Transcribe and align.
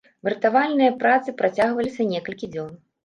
Выратавальныя 0.27 0.95
працы 1.03 1.35
працягваліся 1.41 2.07
некалькі 2.13 2.51
дзён. 2.57 2.73